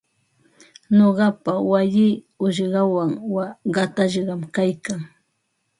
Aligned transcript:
Nuqapa 0.97 1.51
wayii 1.71 2.15
uqshawan 2.45 3.11
qatashqam 3.75 4.41
kaykan. 4.55 5.01